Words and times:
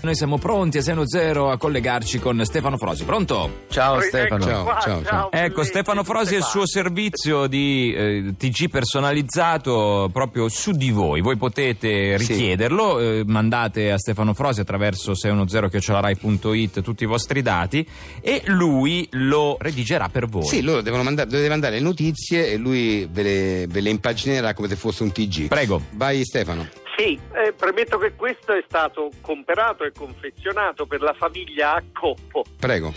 Noi 0.00 0.16
siamo 0.16 0.38
pronti 0.38 0.78
a 0.78 0.82
Seno 0.82 1.06
Zero 1.06 1.50
a 1.50 1.58
collegarci 1.58 2.18
con 2.18 2.42
Stefano 2.46 2.78
Frosi. 2.78 3.04
Pronto? 3.04 3.64
Ciao 3.68 3.96
Ecco 3.96 4.06
Stefano. 4.06 4.62
qua, 4.62 4.78
ciao, 4.80 5.04
ciao. 5.04 5.30
Ecco, 5.30 5.64
Stefano 5.64 6.02
Frosi 6.02 6.34
e 6.34 6.38
il 6.38 6.44
suo 6.44 6.66
servizio 6.66 7.46
di 7.46 7.92
eh, 7.92 8.34
TG 8.38 8.70
personalizzato 8.70 10.08
proprio 10.10 10.48
su 10.48 10.70
di 10.70 10.90
voi. 10.92 11.20
Voi 11.20 11.36
potete 11.36 12.18
Sì. 12.18 12.32
richiederlo, 12.32 12.98
eh, 13.00 13.22
mandate 13.26 13.90
a 13.92 13.98
Stefano 13.98 14.32
Frosi 14.32 14.60
attraverso 14.60 15.12
610-rai.it 15.12 16.80
tutti 16.80 17.02
i 17.02 17.06
vostri 17.06 17.42
dati 17.42 17.86
e 18.22 18.42
lui 18.46 19.06
lo 19.10 19.58
redigerà 19.60 20.08
per 20.08 20.26
voi. 20.26 20.46
Sì, 20.46 20.62
loro 20.62 20.80
devono 20.80 21.02
mandare, 21.02 21.28
deve 21.28 21.50
mandare 21.50 21.74
le 21.74 21.82
notizie 21.82 22.50
e 22.50 22.56
lui 22.56 23.06
ve 23.12 23.22
le, 23.22 23.66
ve 23.68 23.80
le 23.82 23.90
impaginerà 23.90 24.54
come 24.54 24.68
se 24.68 24.76
fosse 24.76 25.02
un 25.02 25.12
TG. 25.12 25.48
Prego. 25.48 25.82
Vai 25.90 26.24
Stefano. 26.24 26.66
Sì, 27.00 27.16
eh, 27.32 27.52
premetto 27.52 27.96
che 27.96 28.16
questo 28.16 28.52
è 28.52 28.64
stato 28.66 29.10
comperato 29.20 29.84
e 29.84 29.92
confezionato 29.92 30.84
per 30.84 31.00
la 31.00 31.12
famiglia 31.12 31.74
a 31.74 31.82
Coppo. 31.92 32.42
Prego. 32.58 32.92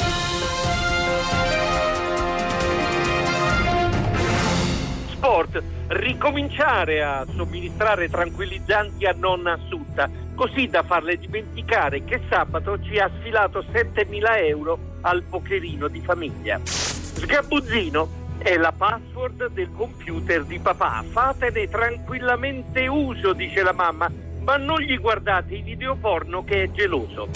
Sport, 5.11 5.61
ricominciare 5.89 7.03
a 7.03 7.27
somministrare 7.35 8.09
tranquillizzanti 8.09 9.05
a 9.05 9.13
nonna 9.15 9.51
Assunta, 9.51 10.09
così 10.33 10.65
da 10.65 10.81
farle 10.81 11.17
dimenticare 11.17 12.03
che 12.03 12.21
sabato 12.27 12.81
ci 12.81 12.97
ha 12.97 13.07
sfilato 13.19 13.63
7.000 13.71 14.47
euro 14.47 14.79
al 15.01 15.21
pokerino 15.29 15.87
di 15.87 16.01
famiglia. 16.01 16.59
Sgabuzzino 16.63 18.20
è 18.41 18.57
la 18.57 18.71
password 18.71 19.49
del 19.51 19.71
computer 19.75 20.43
di 20.43 20.59
papà. 20.59 21.03
Fatene 21.07 21.67
tranquillamente 21.69 22.87
uso, 22.87 23.33
dice 23.33 23.61
la 23.61 23.73
mamma, 23.73 24.09
ma 24.39 24.57
non 24.57 24.79
gli 24.79 24.97
guardate 24.97 25.55
i 25.55 25.61
video 25.61 25.95
porno 25.95 26.43
che 26.43 26.63
è 26.63 26.71
geloso. 26.71 27.29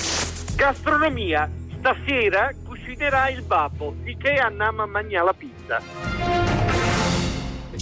Gastronomia, 0.56 1.50
stasera 1.78 2.52
cucinerà 2.66 3.30
il 3.30 3.44
babbo, 3.44 3.96
di 4.02 4.18
che 4.18 4.34
andiamo 4.36 4.82
a 4.82 4.86
mangiare 4.88 5.26
la 5.26 5.34
pizza. 5.34 6.35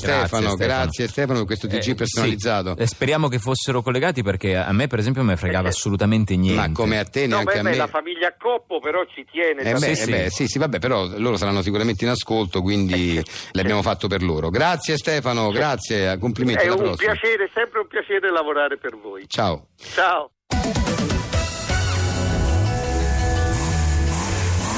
Stefano, 0.04 0.56
grazie 0.56 1.08
Stefano 1.08 1.38
per 1.40 1.48
questo 1.48 1.68
TG 1.68 1.90
Eh, 1.90 1.96
personalizzato. 1.96 2.73
sì. 2.76 2.82
Eh, 2.84 2.88
speriamo 2.88 3.28
che 3.28 3.40
fossero 3.40 3.82
collegati 3.82 4.22
perché 4.23 4.56
a 4.56 4.72
me 4.72 4.88
per 4.88 5.00
esempio 5.00 5.22
non 5.23 5.32
mi 5.32 5.38
fregava 5.38 5.68
Eh, 5.68 5.72
assolutamente 5.72 6.36
niente. 6.36 6.68
Ma 6.68 6.72
come 6.73 7.00
a 7.00 7.04
te 7.06 7.28
No, 7.28 7.36
neanche 7.36 7.54
beh, 7.54 7.60
a 7.60 7.64
me. 7.64 7.76
la 7.76 7.88
famiglia 7.88 8.36
Coppo 8.38 8.80
però 8.80 9.04
ci 9.06 9.26
tiene. 9.30 9.62
Eh, 9.62 9.73
beh, 9.73 9.80
Sì, 9.80 9.90
eh 9.92 9.95
sì. 9.95 10.12
beh, 10.12 10.30
sì, 10.30 10.48
sì, 10.48 10.58
vabbè, 10.60 10.80
però 10.80 11.06
loro 11.18 11.38
saranno 11.38 11.62
sicuramente 11.62 12.04
in 12.04 12.10
ascolto, 12.12 12.62
quindi 12.62 13.22
l'abbiamo 13.52 13.82
fatto 13.82 14.08
per 14.08 14.22
loro. 14.22 14.50
Grazie 14.50 14.98
Stefano, 14.98 15.50
grazie, 15.52 16.17
complimenti 16.17 16.64
È 16.64 16.66
alla 16.67 16.76
un 16.76 16.82
prossima. 16.84 17.12
piacere, 17.14 17.50
sempre 17.54 17.80
un 17.80 17.88
piacere 17.88 18.32
lavorare 18.32 18.78
per 18.78 18.98
voi. 19.02 19.23
Ciao. 19.28 19.67
Ciao. 19.94 20.32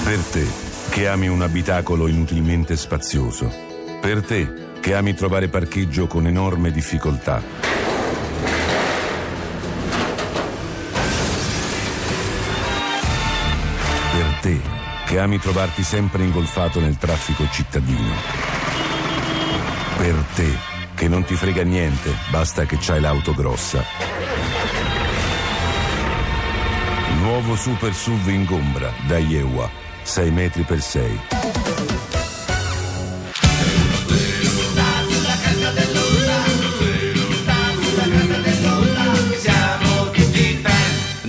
Per 0.04 0.20
te, 0.32 0.46
che 0.92 1.08
ami 1.08 1.28
un 1.28 1.42
abitacolo 1.42 2.08
inutilmente 2.08 2.76
spazioso. 2.76 3.74
Per 4.06 4.22
te, 4.24 4.54
che 4.82 4.94
ami 4.94 5.16
trovare 5.16 5.48
parcheggio 5.48 6.06
con 6.06 6.28
enorme 6.28 6.70
difficoltà. 6.70 7.42
Per 14.12 14.38
te, 14.42 14.62
che 15.08 15.20
ami 15.20 15.40
trovarti 15.40 15.82
sempre 15.82 16.24
ingolfato 16.24 16.80
nel 16.80 17.00
traffico 17.00 17.48
cittadino. 17.52 18.14
Per 19.98 20.24
te, 20.36 20.56
che 20.94 21.08
non 21.08 21.24
ti 21.24 21.34
frega 21.34 21.64
niente, 21.64 22.12
basta 22.30 22.66
che 22.66 22.78
c'hai 22.80 23.02
l'auto 23.02 23.34
grossa. 23.34 23.84
Nuovo 27.22 27.56
Super 27.56 27.92
SUV 27.92 28.28
Ingombra 28.28 28.94
da 29.08 29.18
Ieua, 29.18 29.68
6 30.04 30.30
metri 30.30 30.62
per 30.62 30.80
6. 30.80 31.65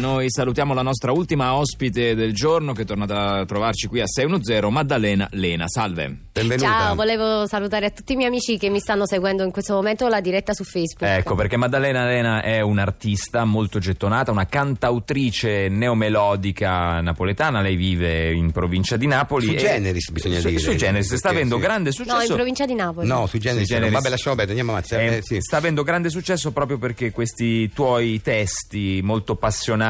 Noi 0.07 0.31
salutiamo 0.31 0.73
la 0.73 0.83
nostra 0.83 1.11
ultima 1.11 1.55
ospite 1.55 2.15
del 2.15 2.33
giorno 2.33 2.73
che 2.73 2.83
è 2.83 2.85
tornata 2.85 3.39
a 3.39 3.45
trovarci 3.45 3.89
qui 3.89 4.01
a 4.01 4.07
610, 4.07 4.71
Maddalena 4.71 5.27
Lena. 5.33 5.65
Salve. 5.67 6.17
Benvenuta. 6.33 6.69
Ciao, 6.69 6.95
volevo 6.95 7.45
salutare 7.49 7.87
a 7.87 7.91
tutti 7.91 8.13
i 8.13 8.17
miei 8.17 8.29
amici 8.29 8.57
che 8.57 8.71
mi 8.71 8.79
stanno 8.79 9.05
seguendo 9.05 9.43
in 9.43 9.51
questo 9.51 9.75
momento 9.75 10.07
la 10.07 10.21
diretta 10.21 10.53
su 10.53 10.63
Facebook. 10.63 11.11
Ecco, 11.11 11.35
perché 11.35 11.57
Maddalena 11.57 12.05
Lena 12.07 12.41
è 12.41 12.61
un'artista 12.61 13.45
molto 13.45 13.81
gettonata, 13.81 14.31
una 14.31 14.47
cantautrice 14.47 15.67
neomelodica 15.69 17.01
napoletana. 17.01 17.61
Lei 17.61 17.75
vive 17.75 18.33
in 18.33 18.53
provincia 18.53 18.97
di 18.97 19.09
Napoli. 19.09 19.47
Su 19.47 19.53
e- 19.55 19.57
Generis, 19.57 20.11
bisogna 20.11 20.39
su, 20.39 20.47
dire. 20.49 20.61
Su 20.61 20.75
Generis, 20.77 21.15
sta 21.17 21.31
avendo 21.31 21.57
sì. 21.57 21.63
grande 21.63 21.89
No, 21.89 21.95
successo. 21.97 22.27
in 22.31 22.35
provincia 22.35 22.65
di 22.65 22.75
Napoli. 22.75 23.09
No, 23.09 23.27
sui 23.27 23.41
generi. 23.41 23.65
Sui 23.65 23.75
generis. 23.75 23.95
Vabbè, 23.95 24.09
lasciamo 24.11 24.37
perdere, 24.37 24.61
andiamo 24.61 24.79
avanti. 24.79 24.95
Eh, 24.95 25.17
Eh, 25.17 25.23
sì. 25.23 25.41
Sta 25.41 25.57
avendo 25.57 25.83
grande 25.83 26.11
successo 26.11 26.53
proprio 26.53 26.79
perché 26.79 27.11
questi 27.11 27.69
tuoi 27.73 28.21
testi 28.23 29.01
molto 29.03 29.35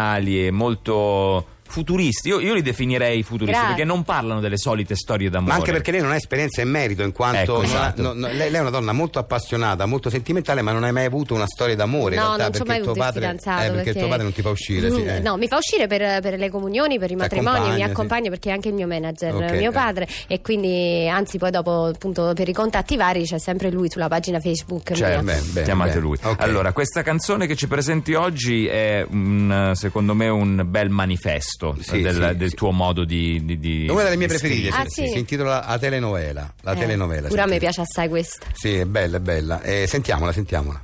passionali 0.06 0.46
e 0.46 0.50
molto 0.50 1.46
futuristi, 1.68 2.28
io, 2.28 2.40
io 2.40 2.54
li 2.54 2.62
definirei 2.62 3.22
futuristi 3.22 3.52
Grazie. 3.52 3.68
perché 3.68 3.84
non 3.84 4.02
parlano 4.04 4.40
delle 4.40 4.56
solite 4.58 4.94
storie 4.96 5.28
d'amore. 5.30 5.52
Ma 5.52 5.58
anche 5.58 5.72
perché 5.72 5.90
lei 5.90 6.00
non 6.00 6.10
ha 6.10 6.16
esperienza 6.16 6.62
e 6.62 6.64
merito, 6.64 7.02
in 7.02 7.12
quanto 7.12 7.56
Ecco, 7.56 7.62
esatto. 7.62 8.02
no, 8.02 8.12
no, 8.12 8.26
lei, 8.28 8.36
lei 8.50 8.54
è 8.54 8.60
una 8.60 8.70
donna 8.70 8.92
molto 8.92 9.18
appassionata, 9.18 9.86
molto 9.86 10.10
sentimentale, 10.10 10.62
ma 10.62 10.72
non 10.72 10.84
hai 10.84 10.92
mai 10.92 11.04
avuto 11.04 11.34
una 11.34 11.46
storia 11.46 11.74
d'amore. 11.76 12.14
in 12.14 12.20
No, 12.20 12.36
realtà, 12.36 12.42
non 12.44 12.52
ci 12.54 12.60
ho 12.60 12.64
perché 12.64 12.72
mai 12.72 12.82
tuo 12.82 12.90
avuto 12.92 13.06
il 13.06 13.12
padre, 13.12 13.20
fidanzato. 13.28 13.62
eh, 13.62 13.70
perché, 13.74 13.98
tuo 13.98 14.08
padre 14.08 14.22
non 14.22 14.32
ti 14.32 14.42
fa 14.42 14.48
uscire. 14.50 14.90
Sì, 14.90 15.04
eh. 15.04 15.20
No, 15.20 15.36
mi 15.36 15.48
fa 15.48 15.56
uscire 15.56 15.86
per, 15.86 16.20
per 16.20 16.38
le 16.38 16.50
comunioni, 16.50 16.98
per 16.98 17.10
i 17.10 17.16
matrimoni, 17.16 17.48
accompagna, 17.48 17.74
mi 17.76 17.82
sì. 17.84 17.90
accompagna 17.90 18.30
perché 18.30 18.48
è 18.48 18.52
anche 18.52 18.68
il 18.68 18.74
mio 18.74 18.86
manager, 18.86 19.34
Ok, 19.34 19.50
mio 19.52 19.70
eh. 19.70 19.72
padre, 19.72 20.08
e 20.26 20.40
quindi, 20.40 21.08
anzi, 21.08 21.38
poi 21.38 21.50
dopo, 21.50 21.84
appunto, 21.86 22.32
per 22.34 22.48
i 22.48 22.52
contatti 22.52 22.96
vari 22.96 23.24
c'è 23.24 23.38
sempre 23.38 23.70
lui 23.70 23.90
sulla 23.90 24.08
pagina 24.08 24.40
Facebook. 24.40 24.90
Mia. 24.92 25.22
Beh, 25.22 25.40
beh, 25.40 25.62
chiamate 25.62 25.94
beh. 25.94 26.00
lui. 26.00 26.18
Ok. 26.22 26.40
Allora, 26.42 26.72
questa 26.72 27.02
canzone 27.02 27.46
che 27.46 27.56
ci 27.56 27.66
presenti 27.68 28.14
oggi 28.14 28.66
è 28.66 29.04
un, 29.08 29.72
secondo 29.74 30.14
me 30.14 30.28
un 30.28 30.62
bel 30.66 30.90
manifesto 30.90 31.55
Sì, 31.80 32.00
del, 32.02 32.14
sì, 32.14 32.36
del 32.36 32.48
sì. 32.50 32.54
tuo 32.54 32.70
modo 32.70 33.04
di, 33.04 33.44
di, 33.44 33.58
di- 33.58 33.86
È 33.86 33.90
una 33.90 34.02
delle 34.04 34.16
mie 34.16 34.26
preferite, 34.28 34.68
Ah, 34.68 34.84
si, 34.86 35.02
sì? 35.04 35.08
si 35.12 35.18
intitola 35.18 35.64
La 35.66 35.78
telenovela. 35.78 36.52
La 36.62 36.72
Eh, 36.72 36.76
telenovela 36.78 37.28
Pure 37.28 37.40
a 37.40 37.46
me 37.46 37.58
piace 37.58 37.80
assai 37.80 38.08
questa. 38.08 38.46
Sì, 38.52 38.74
è 38.76 38.84
bella, 38.84 39.16
è 39.16 39.20
bella. 39.20 39.60
Eh, 39.62 39.86
sentiamola, 39.86 40.32
sentiamola. 40.32 40.80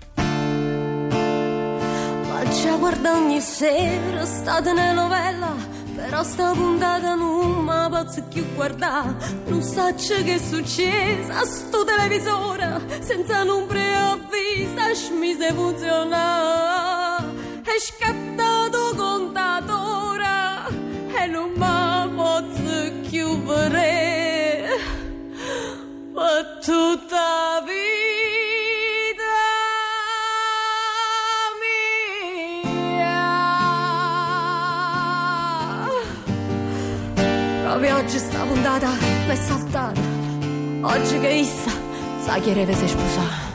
Ma 2.29 2.43
già 2.63 2.77
guarda 2.77 3.13
ogni 3.17 3.41
sera 3.41 4.25
sta 4.25 4.61
telenovela 4.63 5.55
Però 5.95 6.23
sta 6.23 6.51
puntata 6.53 7.15
non 7.15 7.65
mi 7.65 7.89
posso 7.91 8.23
più 8.33 8.45
guardare 8.55 9.15
Non 9.47 9.63
so 9.63 9.95
che 10.25 10.35
è 10.35 10.39
successo 10.39 11.31
a 11.33 11.45
sto 11.45 11.85
televisore 11.85 12.81
Senza 13.01 13.43
un 13.43 13.67
preavviso 13.67 14.42
tutta 26.83 27.63
vita 27.65 29.39
mia. 31.61 32.89
Proprio 37.63 37.97
oggi 37.97 38.19
sta 38.19 38.43
puntata 38.45 38.91
è 39.29 39.35
saltata 39.37 40.01
Oggi 40.83 41.19
che 41.21 41.29
issa 41.29 41.71
sa 42.25 42.39
chi 42.41 42.53
deve 42.53 42.75
si 42.75 42.89
sposare 42.89 43.52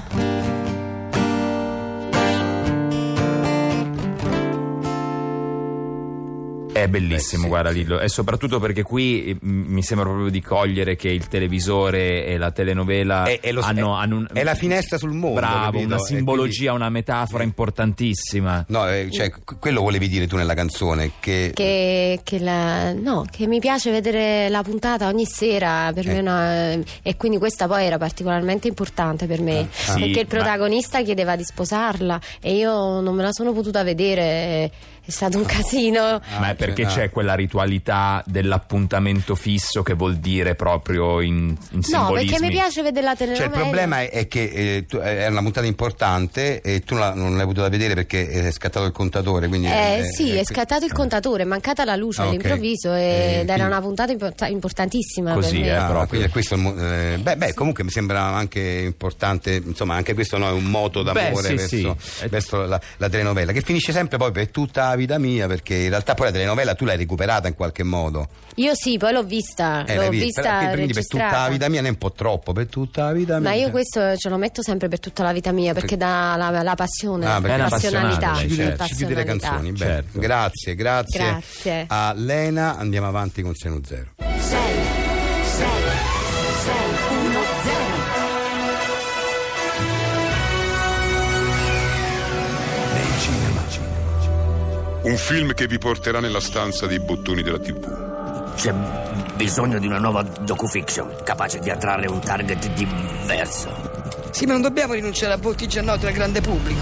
È 6.87 6.89
bellissimo, 6.89 7.41
Beh, 7.41 7.47
sì, 7.47 7.49
guarda 7.49 7.69
sì. 7.71 7.75
Lillo, 7.75 7.99
e 7.99 8.07
soprattutto 8.09 8.59
perché 8.59 8.81
qui 8.83 9.25
eh, 9.25 9.37
mi 9.41 9.83
sembra 9.83 10.07
proprio 10.07 10.29
di 10.29 10.41
cogliere 10.41 10.95
che 10.95 11.09
il 11.09 11.27
televisore 11.27 12.25
e 12.25 12.37
la 12.37 12.51
telenovela 12.51 13.25
È, 13.25 13.39
è 13.41 13.51
lo- 13.51 13.61
hanno, 13.61 13.95
è- 13.97 14.01
hanno 14.01 14.15
un- 14.17 14.27
è 14.31 14.43
la 14.43 14.55
finestra 14.55 14.97
sul 14.97 15.11
mondo. 15.11 15.39
Bravo, 15.39 15.63
capito? 15.65 15.85
una 15.85 15.99
simbologia, 15.99 16.73
una 16.73 16.89
metafora 16.89 17.43
importantissima. 17.43 18.63
quindi- 18.65 18.85
No, 18.85 18.89
eh, 18.91 19.09
cioè, 19.11 19.29
qu- 19.29 19.59
quello 19.59 19.81
volevi 19.81 20.07
dire 20.07 20.27
tu 20.27 20.35
nella 20.35 20.53
canzone. 20.53 21.11
Che, 21.19 21.51
Che, 21.53 22.19
che 22.23 22.39
la- 22.39 22.93
no, 22.93 23.25
che 23.29 23.47
mi 23.47 23.59
piace 23.59 23.91
vedere 23.91 24.49
la 24.49 24.61
puntata 24.63 25.07
ogni 25.07 25.25
sera 25.25 25.91
per 25.93 26.07
Eh. 26.07 26.11
me 26.11 26.17
è 26.17 26.21
una- 26.21 26.83
e 27.01 27.15
quindi 27.17 27.37
questa 27.37 27.67
poi 27.67 27.85
era 27.85 27.97
particolarmente 27.97 28.67
importante 28.67 29.25
per 29.27 29.41
me 29.41 29.59
Ah, 29.59 29.65
sì, 29.71 29.99
perché 29.99 30.19
il 30.19 30.27
ma- 30.29 30.35
protagonista 30.35 31.01
chiedeva 31.01 31.35
di 31.35 31.43
sposarla 31.43 32.19
e 32.41 32.55
io 32.55 32.99
non 33.01 33.15
me 33.15 33.23
la 33.23 33.31
sono 33.31 33.51
potuta 33.53 33.83
vedere 33.83 34.71
è 35.07 35.11
stato 35.11 35.37
un 35.37 35.45
casino 35.45 36.19
Ma 36.37 36.49
è 36.49 36.55
perché 36.55 36.76
perché 36.77 36.91
Ah. 36.91 36.95
c'è 36.95 37.09
quella 37.09 37.33
ritualità 37.35 38.23
dell'appuntamento 38.25 39.35
fisso 39.35 39.81
che 39.83 39.93
vuol 39.93 40.17
dire 40.17 40.55
proprio 40.55 41.21
in, 41.21 41.33
in 41.47 41.55
No, 41.71 41.81
simbolismi. 41.81 42.29
perché 42.29 42.45
mi 42.45 42.51
piace 42.51 42.81
vedere 42.81 43.05
la 43.05 43.15
telenovela. 43.15 43.45
Cioè, 43.47 43.55
il 43.55 43.61
problema 43.63 44.01
è, 44.01 44.09
è 44.11 44.27
che 44.27 44.43
eh, 44.53 44.85
tu- 44.87 44.97
è 44.97 45.27
una 45.27 45.41
puntata 45.41 45.65
importante 45.65 46.61
e 46.61 46.81
tu 46.81 46.93
non, 46.95 47.03
la- 47.03 47.13
non 47.13 47.35
l'hai 47.37 47.45
potuta 47.45 47.69
vedere 47.69 47.93
perché 47.93 48.27
è 48.29 48.51
scattato 48.51 48.85
il 48.85 48.91
contatore. 48.91 49.47
Quindi, 49.47 49.67
Eh, 49.67 49.99
eh, 49.99 50.03
sì, 50.11 50.31
eh, 50.35 50.39
è 50.41 50.43
scattato 50.43 50.85
il 50.85 50.91
contatore, 50.91 51.43
è 51.43 51.45
mancata 51.45 51.83
la 51.85 51.95
luce 51.95 52.21
Ah, 52.21 52.25
all'improvviso 52.25 52.93
Eh, 52.93 53.39
ed 53.41 53.49
era 53.49 53.65
una 53.65 53.81
puntata 53.81 54.11
import- 54.11 54.47
importantissima 54.49 55.33
Così, 55.33 55.59
per 55.59 55.69
me. 55.69 55.75
eh. 55.75 55.85
Proprio. 55.87 56.07
quindi 56.07 56.25
è 56.27 56.29
questo 56.29 56.55
eh, 56.55 57.17
beh, 57.21 57.37
beh, 57.37 57.53
comunque 57.53 57.83
mi 57.83 57.89
sembra 57.89 58.21
anche 58.21 58.59
importante, 58.85 59.61
insomma, 59.65 59.95
anche 59.95 60.13
questo 60.13 60.37
no, 60.37 60.47
è 60.47 60.51
un 60.51 60.65
moto 60.65 61.03
d'amore 61.03 61.53
Beh, 61.53 61.57
sì, 61.67 61.81
verso, 61.81 61.95
sì. 61.99 62.27
verso 62.27 62.65
la, 62.65 62.79
la 62.97 63.09
telenovela, 63.09 63.51
che 63.51 63.61
finisce 63.61 63.91
sempre 63.91 64.17
poi 64.17 64.31
per 64.31 64.49
tutta 64.49 64.89
la 64.89 64.95
vita 64.95 65.17
mia, 65.17 65.47
perché 65.47 65.75
in 65.75 65.89
realtà 65.89 66.13
poi 66.13 66.27
la 66.27 66.31
telenovela 66.31 66.56
tu 66.75 66.85
l'hai 66.85 66.97
recuperata 66.97 67.47
in 67.47 67.55
qualche 67.55 67.83
modo. 67.83 68.27
Io 68.55 68.73
sì, 68.75 68.97
poi 68.97 69.13
l'ho 69.13 69.23
vista, 69.23 69.85
Eh, 69.85 69.95
l'ho 69.95 70.09
vista 70.09 70.41
però 70.41 70.59
che- 70.59 70.73
quindi 70.73 70.93
per 70.93 71.05
tutta 71.07 71.41
la 71.43 71.47
vita 71.49 71.69
mia 71.69 71.81
ne 71.81 71.87
è 71.87 71.91
un 71.91 71.97
po' 71.97 72.11
troppo, 72.11 72.53
per 72.53 72.67
tutta 72.67 73.03
la 73.05 73.11
vita 73.13 73.39
mia. 73.39 73.49
Ma 73.49 73.55
io 73.55 73.69
questo 73.69 74.15
ce 74.17 74.29
lo 74.29 74.37
metto 74.37 74.61
sempre 74.63 74.87
per 74.87 74.99
tutta 74.99 75.23
la 75.23 75.31
vita 75.33 75.51
mia 75.51 75.73
perché 75.73 75.95
dà 75.97 76.35
la, 76.37 76.63
la 76.63 76.75
passione, 76.75 77.25
Ah, 77.27 77.39
perché 77.39 77.55
È 77.55 77.57
la 77.59 77.67
passionalità. 77.69 78.35
ci 78.35 78.49
certo. 78.55 78.85
ci 78.85 78.95
chiude 78.95 79.13
le 79.13 79.23
passionalità. 79.25 79.47
canzoni. 79.49 79.71
Bene. 79.73 79.91
Certo. 79.93 80.19
Grazie, 80.19 80.75
grazie, 80.75 81.19
Grazie. 81.19 81.85
a 81.87 82.13
Lena. 82.15 82.77
Andiamo 82.77 83.07
avanti 83.07 83.41
con 83.41 83.53
Seno 83.53 83.79
Zero. 83.85 84.09
6 84.17 84.27
6 84.37 85.67
6 86.63 87.25
1 87.25 87.39
0 87.63 87.86
Un 95.07 95.15
film 95.15 95.53
che 95.53 95.67
vi 95.67 95.77
porterà 95.77 96.19
nella 96.19 96.41
stanza 96.41 96.85
dei 96.85 96.99
bottoni 96.99 97.41
della 97.41 97.59
TV. 97.59 98.55
C'è 98.55 98.73
bisogno 99.37 99.79
di 99.79 99.87
una 99.87 99.99
nuova 99.99 100.21
docufiction, 100.21 101.19
capace 101.23 101.59
di 101.59 101.69
attrarre 101.69 102.07
un 102.07 102.19
target 102.19 102.67
diverso. 102.73 103.69
Sì, 104.31 104.45
ma 104.45 104.51
non 104.51 104.63
dobbiamo 104.63 104.95
rinunciare 104.95 105.31
a 105.31 105.37
volti 105.37 105.65
già 105.65 105.81
noti 105.81 106.07
al 106.07 106.11
grande 106.11 106.41
pubblico. 106.41 106.81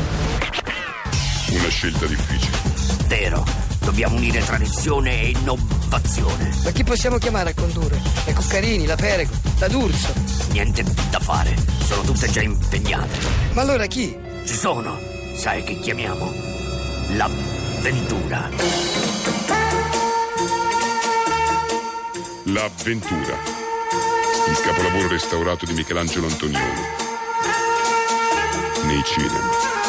Una 1.51 1.69
scelta 1.69 2.07
difficile. 2.07 2.57
Vero, 3.05 3.45
dobbiamo 3.81 4.15
unire 4.15 4.43
tradizione 4.43 5.21
e 5.21 5.27
innovazione. 5.29 6.49
Ma 6.63 6.71
chi 6.71 6.83
possiamo 6.83 7.19
chiamare 7.19 7.51
a 7.51 7.53
condurre? 7.53 8.01
La 8.25 8.33
Cuccarini, 8.33 8.87
la 8.87 8.95
Perego, 8.95 9.33
la 9.59 9.67
D'Urso. 9.67 10.11
Niente 10.49 10.83
da 11.11 11.19
fare, 11.19 11.55
sono 11.83 12.01
tutte 12.01 12.27
già 12.31 12.41
impegnate. 12.41 13.19
Ma 13.53 13.61
allora 13.61 13.85
chi? 13.85 14.17
Ci 14.43 14.55
sono, 14.55 14.97
sai 15.35 15.63
che 15.63 15.79
chiamiamo? 15.79 16.33
L'avventura. 17.85 18.49
L'avventura. 22.45 23.37
Il 24.47 24.59
capolavoro 24.63 25.07
restaurato 25.07 25.65
di 25.65 25.73
Michelangelo 25.73 26.25
Antonioni. 26.25 26.81
Nei 28.85 29.03
cinema. 29.03 29.84